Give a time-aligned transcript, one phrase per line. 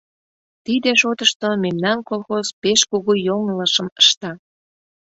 [0.65, 4.31] Тиде шотышто мемнан колхоз пеш кугу йоҥылышым ышта.